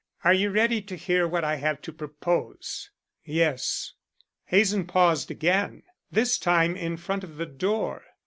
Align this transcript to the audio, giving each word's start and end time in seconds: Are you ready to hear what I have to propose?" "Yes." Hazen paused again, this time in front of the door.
Are 0.23 0.33
you 0.33 0.49
ready 0.49 0.81
to 0.81 0.95
hear 0.95 1.27
what 1.27 1.43
I 1.43 1.57
have 1.57 1.79
to 1.83 1.93
propose?" 1.93 2.89
"Yes." 3.23 3.93
Hazen 4.45 4.87
paused 4.87 5.29
again, 5.29 5.83
this 6.11 6.39
time 6.39 6.75
in 6.75 6.97
front 6.97 7.23
of 7.23 7.37
the 7.37 7.45
door. 7.45 8.03